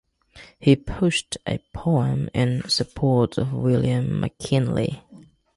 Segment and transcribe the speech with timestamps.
[0.59, 5.03] He published a poem in support of William McKinley.